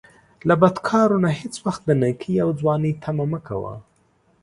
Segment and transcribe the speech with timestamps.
[0.47, 3.73] له بدکارو نه هیڅ وخت د نیکۍ او ځوانۍ طمعه مه کوه